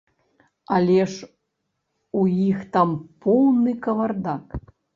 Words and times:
Але 0.77 0.95
ж 1.15 1.29
у 2.21 2.25
іх 2.47 2.65
там 2.73 2.97
поўны 3.27 3.77
кавардак! 3.87 4.45